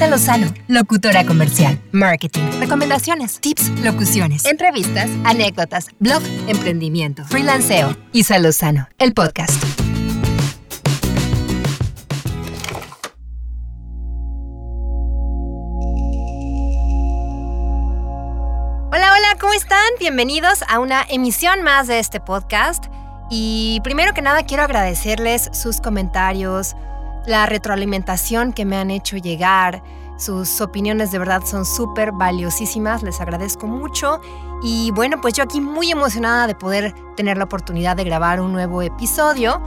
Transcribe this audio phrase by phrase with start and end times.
[0.00, 7.94] Isa Lozano, locutora comercial, marketing, recomendaciones, tips, locuciones, entrevistas, anécdotas, blog, emprendimiento, freelanceo.
[8.14, 9.62] Isa Lozano, el podcast.
[18.90, 19.86] Hola, hola, ¿cómo están?
[19.98, 22.86] Bienvenidos a una emisión más de este podcast.
[23.30, 26.74] Y primero que nada quiero agradecerles sus comentarios,
[27.30, 29.82] la retroalimentación que me han hecho llegar.
[30.18, 34.20] Sus opiniones de verdad son súper valiosísimas, les agradezco mucho.
[34.62, 38.52] Y bueno, pues yo aquí muy emocionada de poder tener la oportunidad de grabar un
[38.52, 39.62] nuevo episodio.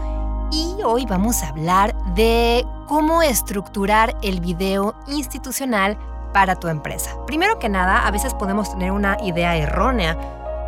[0.52, 5.98] Y hoy vamos a hablar de cómo estructurar el video institucional
[6.34, 7.11] para tu empresa.
[7.25, 10.16] Primero que nada, a veces podemos tener una idea errónea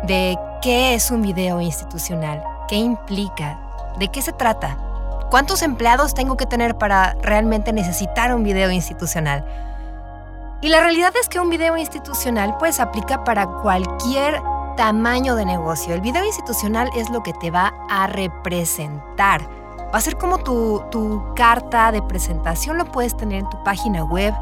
[0.04, 3.60] de qué es un video institucional, qué implica,
[3.98, 4.76] de qué se trata.
[5.30, 9.44] ¿Cuántos empleados tengo que tener para realmente necesitar un video institucional?
[10.60, 14.40] Y la realidad es que un video institucional pues aplica para cualquier
[14.76, 15.94] tamaño de negocio.
[15.94, 19.42] El video institucional es lo que te va a representar.
[19.92, 24.04] Va a ser como tu, tu carta de presentación, lo puedes tener en tu página
[24.04, 24.32] web,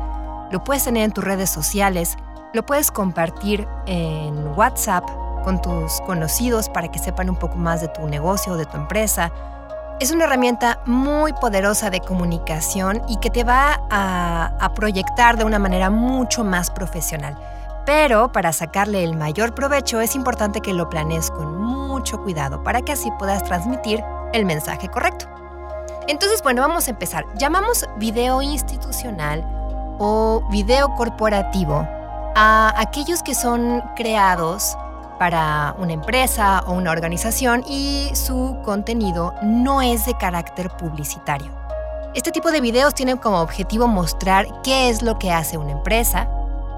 [0.50, 2.16] lo puedes tener en tus redes sociales,
[2.52, 5.04] lo puedes compartir en WhatsApp
[5.44, 9.32] con tus conocidos para que sepan un poco más de tu negocio de tu empresa
[10.00, 15.58] es una herramienta muy poderosa de comunicación y que te va a, proyectar de una
[15.58, 17.38] manera mucho más profesional.
[17.86, 22.82] Pero para sacarle el mayor provecho es importante que lo planees con mucho cuidado para
[22.82, 25.26] que así puedas transmitir el mensaje correcto.
[26.08, 27.24] Entonces, bueno, vamos a empezar.
[27.36, 29.44] Llamamos video institucional
[29.98, 31.86] o video corporativo
[32.34, 34.76] a aquellos que son creados
[35.18, 41.52] para una empresa o una organización y su contenido no es de carácter publicitario.
[42.14, 46.28] Este tipo de videos tienen como objetivo mostrar qué es lo que hace una empresa,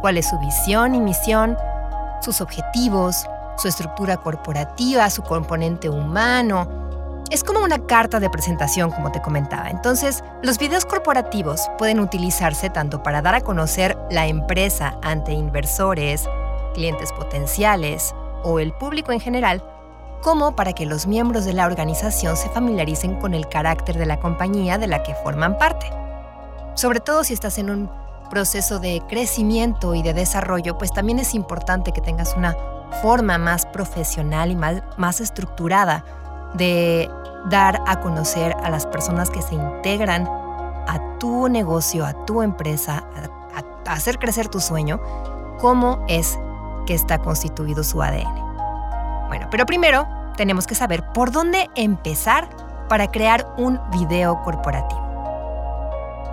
[0.01, 1.57] cuál es su visión y misión,
[2.23, 3.27] sus objetivos,
[3.59, 6.69] su estructura corporativa, su componente humano.
[7.31, 9.69] Es como una carta de presentación, como te comentaba.
[9.69, 16.29] Entonces, los videos corporativos pueden utilizarse tanto para dar a conocer la empresa ante inversores,
[16.73, 18.15] clientes potenciales,
[18.47, 19.61] o el público en general,
[20.23, 24.21] como para que los miembros de la organización se familiaricen con el carácter de la
[24.21, 25.91] compañía de la que forman parte.
[26.75, 27.91] Sobre todo si estás en un
[28.31, 32.57] proceso de crecimiento y de desarrollo, pues también es importante que tengas una
[33.03, 36.05] forma más profesional y más, estructurada
[36.55, 37.11] de
[37.51, 43.05] dar a conocer a las personas que se integran a tu negocio, a tu empresa,
[43.87, 45.01] a hacer crecer tu sueño,
[45.59, 46.39] cómo es
[46.87, 48.35] que está constituido su ADN.
[49.29, 52.49] Bueno, pero primero tenemos que saber por dónde empezar
[52.89, 55.03] para crear un video corporativo.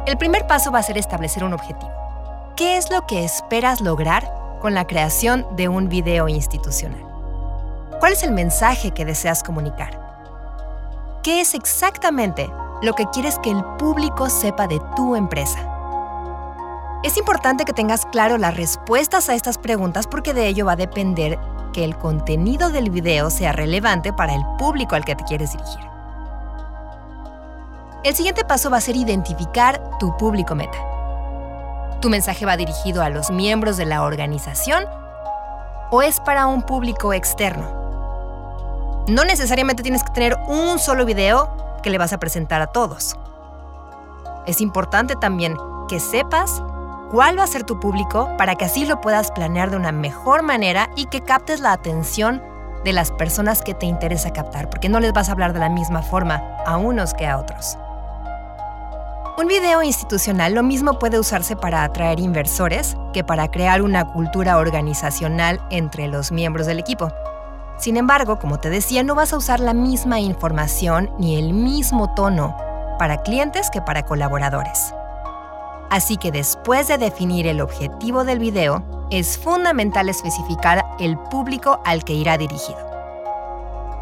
[0.05, 1.91] El primer paso va a ser establecer un objetivo.
[2.55, 4.31] ¿Qué es lo que esperas lograr
[4.61, 7.03] con la creación de un video institucional?
[7.99, 9.99] ¿Cuál es el mensaje que deseas comunicar?
[11.23, 12.49] ¿Qué es exactamente
[12.81, 15.72] lo que quieres que el público sepa de tu empresa?
[17.03, 20.77] Es importante que tengas claro las respuestas a estas preguntas porque de ello va a
[20.77, 21.37] depender
[21.73, 25.81] que el contenido del video sea relevante para el público al que te quieres dirigir.
[28.05, 30.77] El siguiente paso va a ser identificar tu público meta.
[31.99, 34.85] ¿Tu mensaje va dirigido a los miembros de la organización
[35.91, 39.03] o es para un público externo?
[39.09, 41.49] No necesariamente tienes que tener un solo video
[41.81, 43.17] que le vas a presentar a todos.
[44.45, 45.57] Es importante también
[45.89, 46.63] que sepas
[47.13, 50.41] cuál va a ser tu público para que así lo puedas planear de una mejor
[50.41, 52.41] manera y que captes la atención
[52.83, 55.69] de las personas que te interesa captar, porque no les vas a hablar de la
[55.69, 57.77] misma forma a unos que a otros.
[59.37, 64.57] Un video institucional lo mismo puede usarse para atraer inversores que para crear una cultura
[64.57, 67.09] organizacional entre los miembros del equipo.
[67.77, 72.11] Sin embargo, como te decía, no vas a usar la misma información ni el mismo
[72.15, 72.57] tono
[72.97, 74.95] para clientes que para colaboradores.
[75.93, 82.03] Así que después de definir el objetivo del video, es fundamental especificar el público al
[82.03, 82.79] que irá dirigido.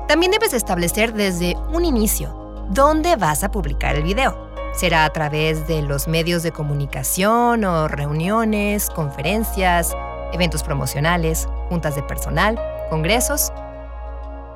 [0.07, 4.37] También debes establecer desde un inicio dónde vas a publicar el video.
[4.73, 9.93] Será a través de los medios de comunicación o reuniones, conferencias,
[10.31, 12.57] eventos promocionales, juntas de personal,
[12.89, 13.51] congresos.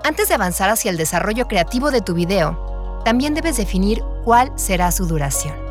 [0.05, 4.89] Antes de avanzar hacia el desarrollo creativo de tu video, también debes definir cuál será
[4.93, 5.64] su duración.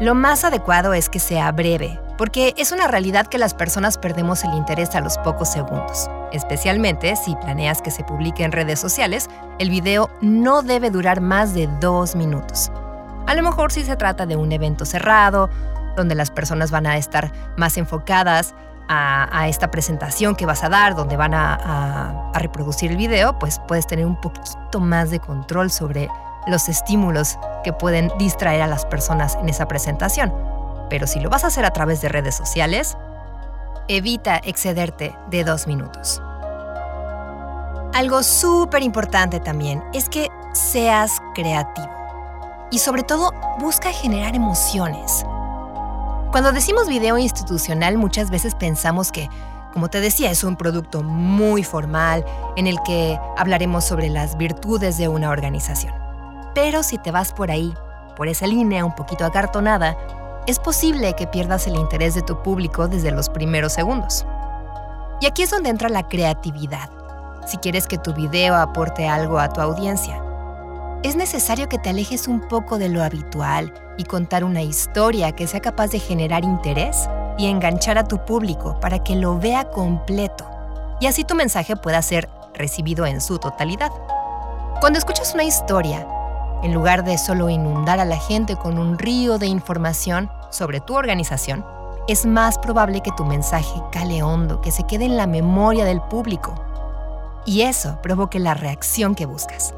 [0.00, 4.44] Lo más adecuado es que sea breve, porque es una realidad que las personas perdemos
[4.44, 6.08] el interés a los pocos segundos.
[6.32, 11.52] Especialmente si planeas que se publique en redes sociales, el video no debe durar más
[11.52, 12.72] de dos minutos.
[13.26, 15.50] A lo mejor si se trata de un evento cerrado,
[15.98, 18.54] donde las personas van a estar más enfocadas
[18.88, 23.60] a, esta presentación que vas a dar, donde van a, a reproducir el video, pues
[23.68, 26.08] puedes tener un poquito más de control sobre
[26.46, 30.32] los estímulos que pueden distraer a las personas en esa presentación.
[30.88, 32.96] Pero si lo vas a hacer a través de redes sociales,
[33.88, 36.22] evita excederte de dos minutos.
[37.92, 41.90] Algo súper importante también es que seas creativo
[42.70, 45.24] y sobre todo busca generar emociones.
[46.30, 49.28] Cuando decimos video institucional muchas veces pensamos que,
[49.72, 52.24] como te decía, es un producto muy formal
[52.56, 56.09] en el que hablaremos sobre las virtudes de una organización.
[56.54, 57.74] Pero si te vas por ahí,
[58.16, 59.96] por esa línea un poquito acartonada,
[60.46, 64.26] es posible que pierdas el interés de tu público desde los primeros segundos.
[65.20, 66.90] Y aquí es donde entra la creatividad.
[67.46, 70.22] Si quieres que tu video aporte algo a tu audiencia,
[71.02, 75.46] es necesario que te alejes un poco de lo habitual y contar una historia que
[75.46, 77.08] sea capaz de generar interés
[77.38, 80.50] y enganchar a tu público para que lo vea completo
[81.00, 83.90] y así tu mensaje pueda ser recibido en su totalidad.
[84.80, 86.06] Cuando escuchas una historia,
[86.62, 90.94] en lugar de solo inundar a la gente con un río de información sobre tu
[90.94, 91.64] organización,
[92.08, 96.00] es más probable que tu mensaje cale hondo, que se quede en la memoria del
[96.00, 96.54] público.
[97.46, 99.74] Y eso provoque la reacción que buscas.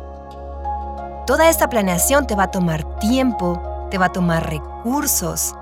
[1.26, 5.54] Toda esta planeación te va a tomar tiempo, te va a tomar recursos.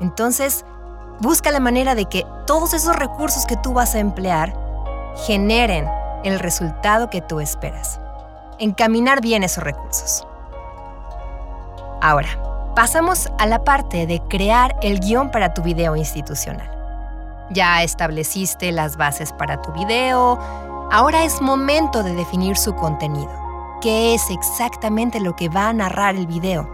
[0.00, 0.64] Entonces,
[1.20, 4.54] busca la manera de que todos esos recursos que tú vas a emplear
[5.26, 5.88] generen
[6.22, 7.98] el resultado que tú esperas.
[8.58, 10.26] Encaminar bien esos recursos.
[12.02, 12.28] Ahora,
[12.74, 16.70] pasamos a la parte de crear el guion para tu video institucional.
[17.50, 20.38] Ya estableciste las bases para tu video,
[20.90, 23.30] ahora es momento de definir su contenido.
[23.82, 26.68] ¿Qué es exactamente lo que va a narrar el video?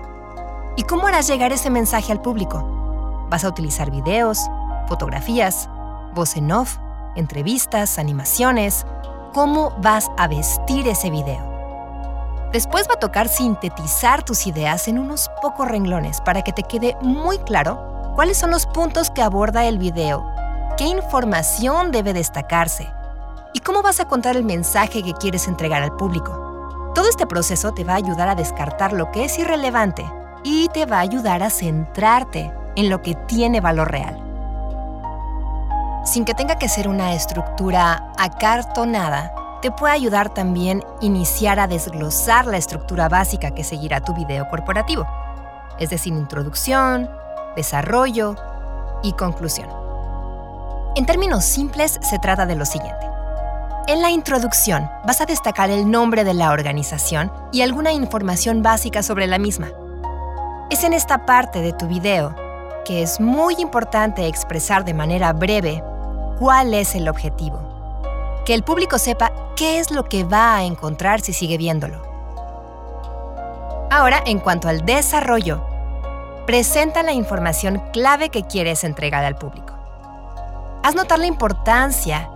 [0.77, 3.27] ¿Y cómo harás llegar ese mensaje al público?
[3.29, 4.39] ¿Vas a utilizar videos,
[4.87, 5.69] fotografías,
[6.15, 6.77] voz en off,
[7.17, 8.87] entrevistas, animaciones?
[9.33, 11.56] ¿Cómo vas a vestir ese video?
[12.53, 16.97] Después va a tocar sintetizar tus ideas en unos pocos renglones para que te quede
[17.03, 20.25] muy claro cuáles son los puntos que aborda el video,
[20.79, 22.89] qué información debe destacarse
[23.53, 26.93] y cómo vas a contar el mensaje que quieres entregar al público.
[26.95, 30.05] Todo este proceso te va a ayudar a descartar lo que es irrelevante
[30.45, 34.23] y te va a ayudar a centrarte en lo que tiene valor real.
[36.05, 42.47] Sin que tenga que ser una estructura acartonada, te puede ayudar también iniciar a desglosar
[42.47, 45.07] la estructura básica que seguirá tu video corporativo,
[45.79, 47.11] es decir, introducción,
[47.57, 48.37] desarrollo
[49.03, 49.69] y conclusión.
[50.95, 53.07] En términos simples, se trata de lo siguiente.
[53.87, 59.03] En la introducción vas a destacar el nombre de la organización y alguna información básica
[59.03, 59.69] sobre la misma.
[60.71, 62.35] Es en esta parte de tu video
[62.85, 65.83] que es muy importante expresar de manera breve
[66.39, 67.76] cuál es el objetivo
[68.47, 72.01] que el público sepa qué es lo que va a encontrar si sigue viéndolo.
[73.91, 75.67] Ahora, en cuanto al desarrollo,
[76.47, 79.75] presenta la información clave que quieres entregar al público.
[80.85, 82.31] Haz notar la importancia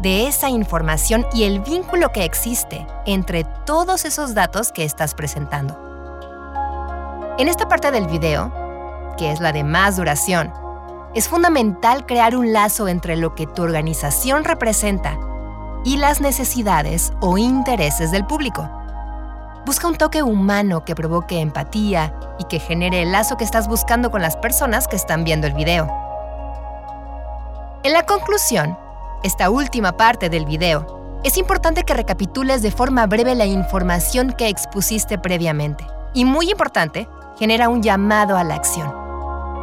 [0.00, 5.80] de esa información y el vínculo que existe entre todos esos datos que estás presentando.
[7.38, 8.52] En esta parte del video,
[9.16, 10.52] que es la de más duración,
[11.14, 15.16] es fundamental crear un lazo entre lo que tu organización representa
[15.84, 18.68] y las necesidades o intereses del público.
[19.66, 24.10] Busca un toque humano que provoque empatía y que genere el lazo que estás buscando
[24.10, 25.88] con las personas que están viendo el video.
[27.82, 28.78] En la conclusión,
[29.22, 34.48] esta última parte del video, es importante que recapitules de forma breve la información que
[34.48, 35.86] expusiste previamente.
[36.12, 38.94] Y muy importante, genera un llamado a la acción.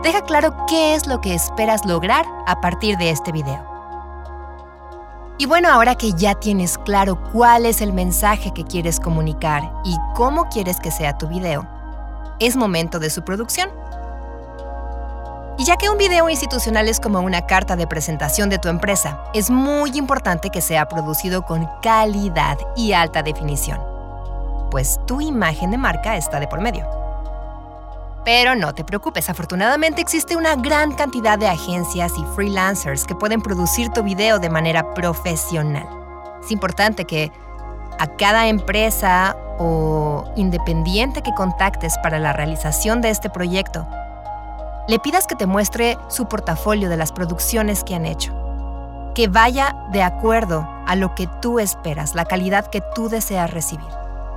[0.01, 3.70] Deja claro qué es lo que esperas lograr a partir de este video.
[5.41, 9.97] Y bueno, ahora que ya tienes claro cuál es el mensaje que quieres comunicar y
[10.13, 11.67] cómo quieres que sea tu video,
[12.39, 13.71] es momento de su producción.
[15.57, 19.19] Y ya que un video institucional es como una carta de presentación de tu empresa,
[19.33, 23.81] es muy importante que sea producido con calidad y alta definición,
[24.69, 27.00] pues tu imagen de marca está de por medio.
[28.23, 33.41] Pero no te preocupes, afortunadamente existe una gran cantidad de agencias y freelancers que pueden
[33.41, 35.87] producir tu video de manera profesional.
[36.43, 37.31] Es importante que
[37.97, 43.87] a cada empresa o independiente que contactes para la realización de este proyecto,
[44.87, 48.33] le pidas que te muestre su portafolio de las producciones que han hecho,
[49.15, 53.89] que vaya de acuerdo a lo que tú esperas, la calidad que tú deseas recibir.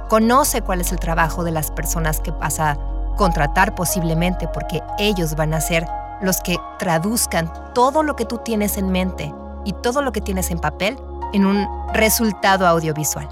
[0.08, 2.78] Conoce cuál es el trabajo de las personas que vas a
[3.16, 5.86] contratar posiblemente porque ellos van a ser
[6.20, 9.32] los que traduzcan todo lo que tú tienes en mente
[9.64, 10.98] y todo lo que tienes en papel
[11.32, 13.28] en un resultado audiovisual.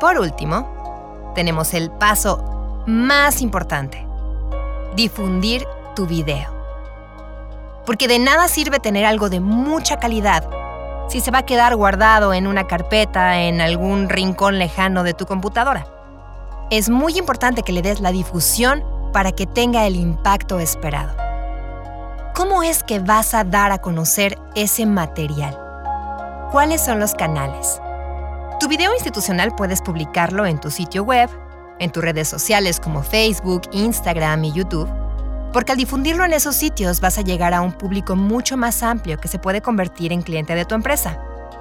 [0.00, 4.06] Por último, tenemos el paso más importante,
[4.96, 6.52] difundir tu video.
[7.86, 10.48] Porque de nada sirve tener algo de mucha calidad
[11.08, 15.26] si se va a quedar guardado en una carpeta en algún rincón lejano de tu
[15.26, 15.86] computadora.
[16.70, 21.14] Es muy importante que le des la difusión para que tenga el impacto esperado.
[22.34, 25.58] ¿Cómo es que vas a dar a conocer ese material?
[26.50, 27.80] ¿Cuáles son los canales?
[28.60, 31.28] Tu video institucional puedes publicarlo en tu sitio web,
[31.78, 34.88] en tus redes sociales como Facebook, Instagram y YouTube
[35.54, 39.20] porque al difundirlo en esos sitios vas a llegar a un público mucho más amplio
[39.20, 41.16] que se puede convertir en cliente de tu empresa.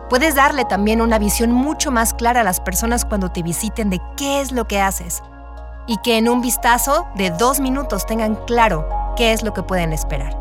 [0.10, 4.02] Puedes darle también una visión mucho más clara a las personas cuando te visiten de
[4.18, 5.24] qué es lo que haces
[5.88, 9.94] y que en un vistazo de dos minutos tengan claro qué es lo que pueden
[9.94, 10.38] esperar.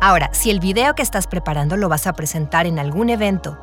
[0.00, 3.58] Ahora, si el video que estás preparando lo vas a presentar en algún evento,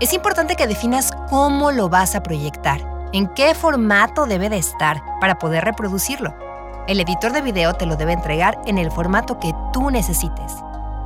[0.00, 2.80] es importante que definas cómo lo vas a proyectar,
[3.12, 6.34] en qué formato debe de estar para poder reproducirlo.
[6.86, 10.52] El editor de video te lo debe entregar en el formato que tú necesites,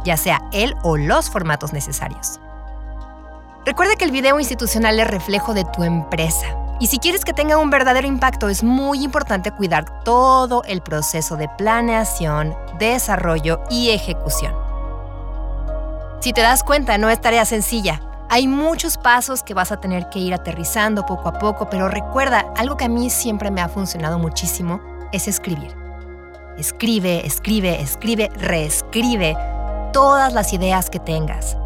[0.05, 2.41] ya sea él o los formatos necesarios.
[3.67, 6.47] Recuerda que el video institucional es reflejo de tu empresa.
[6.81, 11.37] Y si quieres que tenga un verdadero impacto, es muy importante cuidar todo el proceso
[11.37, 14.55] de planeación, desarrollo y ejecución.
[16.21, 18.00] Si te das cuenta, no es tarea sencilla.
[18.31, 22.47] Hay muchos pasos que vas a tener que ir aterrizando poco a poco, pero recuerda,
[22.57, 24.81] algo que a mí siempre me ha funcionado muchísimo
[25.12, 25.76] es escribir.
[26.57, 29.37] Escribe, escribe, escribe, reescribe
[29.93, 31.57] todas las ideas que tengas,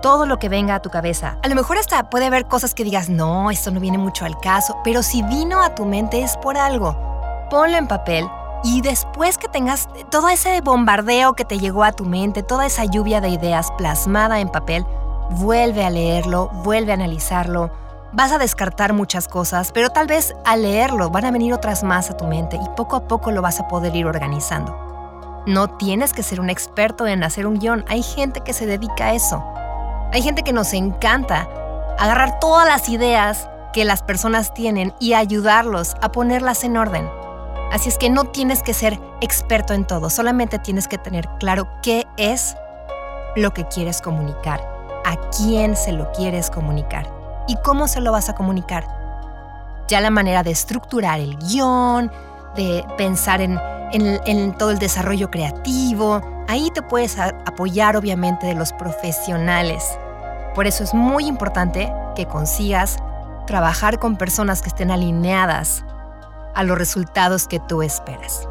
[0.00, 1.38] todo lo que venga a tu cabeza.
[1.42, 4.38] A lo mejor hasta puede haber cosas que digas, no, esto no viene mucho al
[4.38, 6.96] caso, pero si vino a tu mente es por algo.
[7.50, 8.28] Ponlo en papel
[8.64, 12.84] y después que tengas todo ese bombardeo que te llegó a tu mente, toda esa
[12.84, 14.84] lluvia de ideas plasmada en papel,
[15.30, 17.70] vuelve a leerlo, vuelve a analizarlo
[18.10, 22.08] Vas a descartar muchas cosas, pero tal vez al leerlo van a venir otras más
[22.08, 25.42] a tu mente y poco a poco lo vas a poder ir organizando.
[25.46, 29.08] No tienes que ser un experto en hacer un guion, hay gente que se dedica
[29.08, 29.44] a eso.
[30.12, 31.48] Hay gente que nos encanta
[31.98, 37.08] agarrar todas las ideas que las personas tienen y ayudarlos a ponerlas en orden.
[37.70, 41.68] Así es que no tienes que ser experto en todo, solamente tienes que tener claro
[41.82, 42.56] qué es
[43.36, 44.60] lo que quieres comunicar,
[45.04, 47.06] a quién se lo quieres comunicar
[47.46, 48.86] y cómo se lo vas a comunicar.
[49.88, 52.10] Ya la manera de estructurar el guion,
[52.56, 53.60] de pensar en,
[54.58, 59.84] todo el desarrollo creativo, ahí te puedes apoyar obviamente de los profesionales.
[60.54, 62.98] Por eso es muy importante que consigas
[63.46, 65.84] trabajar con personas que estén alineadas
[66.54, 68.48] a los resultados que tú esperas.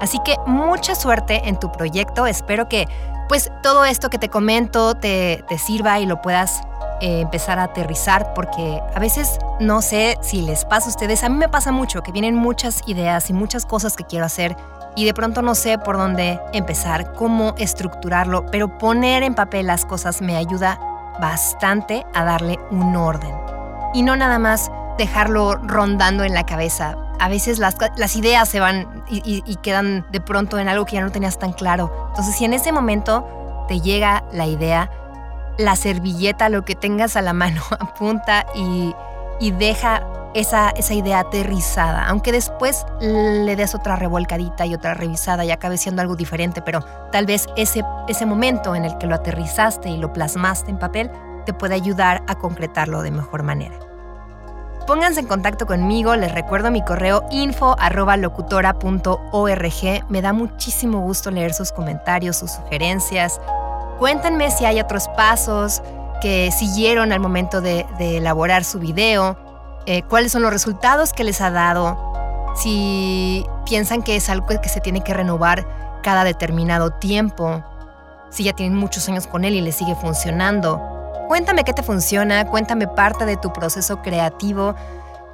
[0.00, 2.26] Así que mucha suerte en tu proyecto.
[2.26, 2.86] Espero que
[3.28, 6.62] pues todo esto que te comento te, te sirva y lo puedas
[7.00, 11.28] eh, empezar a aterrizar porque a veces no sé si les pasa a ustedes, a
[11.28, 14.56] mí me pasa mucho que vienen muchas ideas y muchas cosas que quiero hacer
[14.96, 19.84] y de pronto no sé por dónde empezar, cómo estructurarlo, pero poner en papel las
[19.84, 20.78] cosas me ayuda
[21.20, 23.34] bastante a darle un orden
[23.94, 26.96] y no nada más dejarlo rondando en la cabeza.
[27.18, 27.76] A veces las,
[28.16, 31.52] ideas se van y, y quedan de pronto en algo que ya no tenías tan
[31.52, 32.08] claro.
[32.10, 33.26] Entonces si en ese momento
[33.68, 34.90] te llega la idea,
[35.60, 38.94] la servilleta, lo que tengas a la mano, apunta y,
[39.52, 40.02] deja
[40.34, 45.76] esa, esa, idea aterrizada, aunque después le des otra revolcadita y otra revisada y acabe
[45.76, 49.96] siendo algo diferente, pero tal vez ese, ese momento en el que lo aterrizaste y
[49.96, 51.10] lo plasmaste en papel
[51.46, 53.74] te puede ayudar a concretarlo de mejor manera.
[54.86, 60.04] Pónganse en contacto conmigo, les recuerdo mi correo info.locutora.org.
[60.08, 63.40] Me da muchísimo gusto leer sus comentarios, sus sugerencias,
[64.00, 65.82] Cuéntenme si hay otros pasos
[66.22, 69.36] que siguieron al momento de, elaborar su video,
[69.84, 74.70] eh, cuáles son los resultados que les ha dado, si piensan que es algo que
[74.70, 75.66] se tiene que renovar
[76.02, 77.62] cada determinado tiempo,
[78.30, 80.80] si ya tienen muchos años con él y le sigue funcionando.
[81.28, 84.76] Cuéntame qué te funciona, cuéntame parte de tu proceso creativo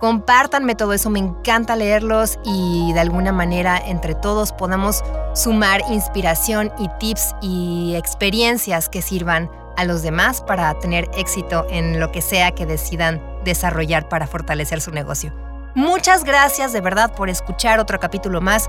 [0.01, 5.03] Compártanme todo eso, me encanta leerlos y de alguna manera entre todos podamos
[5.35, 11.99] sumar inspiración y tips y experiencias que sirvan a los demás para tener éxito en
[11.99, 15.33] lo que sea que decidan desarrollar para fortalecer su negocio.
[15.75, 18.69] Muchas gracias de verdad por escuchar otro capítulo más.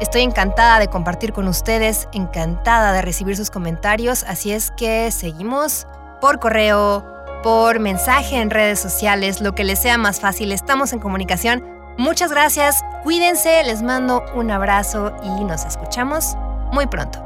[0.00, 5.86] Estoy encantada de compartir con ustedes, encantada de recibir sus comentarios, así es que seguimos
[6.20, 7.15] por correo,
[7.46, 10.50] por mensaje en redes sociales, lo que les sea más fácil.
[10.50, 11.62] Estamos en comunicación.
[11.96, 16.34] Muchas gracias, cuídense, les mando un abrazo y nos escuchamos
[16.72, 17.25] muy pronto.